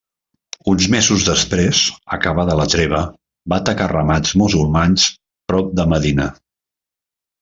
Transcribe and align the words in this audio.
Uns 0.71 0.85
mesos 0.93 1.25
després, 1.27 1.81
acabada 2.17 2.57
la 2.61 2.65
treva, 2.75 3.01
va 3.53 3.61
atacar 3.61 3.91
ramats 3.93 4.33
musulmans 4.45 5.05
prop 5.55 5.71
de 5.81 5.87
Medina. 5.93 6.27